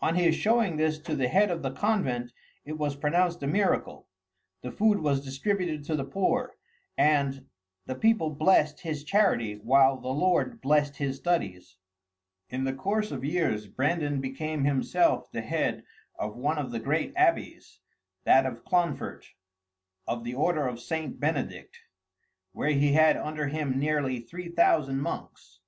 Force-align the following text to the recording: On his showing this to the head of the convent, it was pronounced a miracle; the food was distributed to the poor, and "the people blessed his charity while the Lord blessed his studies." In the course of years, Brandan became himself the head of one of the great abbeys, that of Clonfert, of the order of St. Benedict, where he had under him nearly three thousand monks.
On 0.00 0.16
his 0.16 0.34
showing 0.34 0.76
this 0.76 0.98
to 0.98 1.14
the 1.14 1.28
head 1.28 1.52
of 1.52 1.62
the 1.62 1.70
convent, 1.70 2.32
it 2.64 2.76
was 2.78 2.96
pronounced 2.96 3.44
a 3.44 3.46
miracle; 3.46 4.08
the 4.60 4.72
food 4.72 4.98
was 4.98 5.24
distributed 5.24 5.84
to 5.84 5.94
the 5.94 6.02
poor, 6.04 6.56
and 6.96 7.46
"the 7.86 7.94
people 7.94 8.28
blessed 8.30 8.80
his 8.80 9.04
charity 9.04 9.54
while 9.54 9.96
the 9.96 10.08
Lord 10.08 10.60
blessed 10.60 10.96
his 10.96 11.18
studies." 11.18 11.76
In 12.50 12.64
the 12.64 12.72
course 12.72 13.12
of 13.12 13.24
years, 13.24 13.68
Brandan 13.68 14.20
became 14.20 14.64
himself 14.64 15.30
the 15.30 15.42
head 15.42 15.84
of 16.18 16.34
one 16.36 16.58
of 16.58 16.72
the 16.72 16.80
great 16.80 17.12
abbeys, 17.14 17.78
that 18.24 18.46
of 18.46 18.64
Clonfert, 18.64 19.26
of 20.08 20.24
the 20.24 20.34
order 20.34 20.66
of 20.66 20.80
St. 20.80 21.20
Benedict, 21.20 21.78
where 22.50 22.70
he 22.70 22.94
had 22.94 23.16
under 23.16 23.46
him 23.46 23.78
nearly 23.78 24.18
three 24.18 24.48
thousand 24.48 25.02
monks. 25.02 25.60